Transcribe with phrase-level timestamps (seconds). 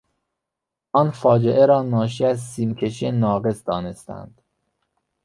[0.91, 4.41] آن فاجعه را ناشی از سیمکشی ناقص دانستند.